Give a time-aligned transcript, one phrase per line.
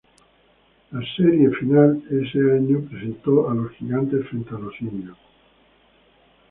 [0.93, 5.15] La Serie Final ese año presentó a los Gigantes frente a los Indios.